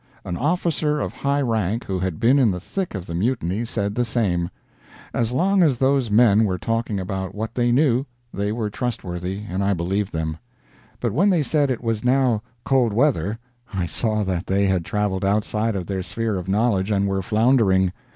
An 0.25 0.35
officer 0.35 0.99
of 0.99 1.13
high 1.13 1.43
rank 1.43 1.83
who 1.83 1.99
had 1.99 2.19
been 2.19 2.39
in 2.39 2.49
the 2.49 2.59
thick 2.59 2.95
of 2.95 3.05
the 3.05 3.13
Mutiny 3.13 3.65
said 3.65 3.93
the 3.93 4.03
same. 4.03 4.49
As 5.13 5.31
long 5.31 5.61
as 5.61 5.77
those 5.77 6.09
men 6.09 6.45
were 6.45 6.57
talking 6.57 6.99
about 6.99 7.35
what 7.35 7.53
they 7.53 7.71
knew, 7.71 8.07
they 8.33 8.51
were 8.51 8.71
trustworthy, 8.71 9.43
and 9.47 9.63
I 9.63 9.75
believed 9.75 10.11
them; 10.11 10.39
but 10.99 11.13
when 11.13 11.29
they 11.29 11.43
said 11.43 11.69
it 11.69 11.83
was 11.83 12.03
now 12.03 12.41
"cold 12.65 12.93
weather," 12.93 13.37
I 13.71 13.85
saw 13.85 14.23
that 14.23 14.47
they 14.47 14.65
had 14.65 14.83
traveled 14.85 15.23
outside 15.23 15.75
of 15.75 15.85
their 15.85 16.01
sphere 16.01 16.35
of 16.39 16.47
knowledge 16.47 16.89
and 16.89 17.07
were 17.07 17.21
floundering. 17.21 17.93